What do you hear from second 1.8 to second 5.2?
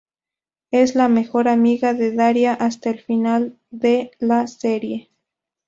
de Daria hasta el final de la serie.